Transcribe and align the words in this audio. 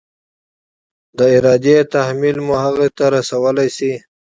د 1.17 1.19
ارادې 1.37 1.77
تحمیل 1.93 2.37
مو 2.45 2.55
هغې 2.63 2.87
ته 2.97 3.05
رسولی 3.15 3.67
شي؟ 3.77 3.93